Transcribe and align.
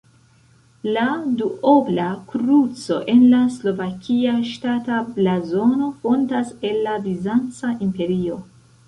La 0.93 1.01
duobla 1.41 2.07
kruco 2.31 2.97
en 3.13 3.21
la 3.33 3.41
slovakia 3.57 4.33
ŝtata 4.53 4.97
blazono 5.19 5.91
fontas 6.07 6.51
el 6.71 6.81
la 6.87 6.97
Bizanca 7.05 7.75
Imperio. 7.91 8.41